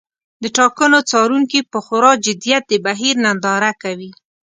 د 0.43 0.45
ټاکنو 0.57 0.99
څارونکي 1.09 1.59
په 1.71 1.79
خورا 1.85 2.11
جدیت 2.25 2.63
د 2.67 2.73
بهیر 2.85 3.15
ننداره 3.25 3.71
کوي. 3.83 4.11